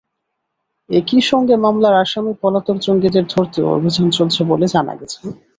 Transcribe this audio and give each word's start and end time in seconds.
একই 0.89 1.21
সঙ্গে 1.29 1.55
মামলার 1.57 1.95
আসামি 2.03 2.33
পলাতক 2.41 2.77
জঙ্গিদের 2.81 3.25
ধরতেও 3.33 3.67
অভিযান 3.75 4.07
চলছে 4.17 4.41
বলে 4.51 4.65
জানা 4.73 4.93
গেছে। 4.99 5.19